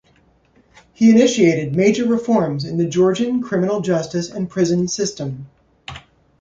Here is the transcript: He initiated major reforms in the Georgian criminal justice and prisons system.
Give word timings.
He 0.93 1.11
initiated 1.11 1.75
major 1.75 2.07
reforms 2.07 2.65
in 2.65 2.77
the 2.77 2.87
Georgian 2.87 3.39
criminal 3.43 3.81
justice 3.81 4.31
and 4.31 4.49
prisons 4.49 4.91
system. 4.95 5.45